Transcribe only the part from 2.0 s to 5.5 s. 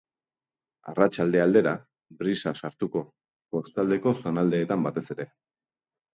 brisa sartuko, kostaldeko zonaldeetan batez ere.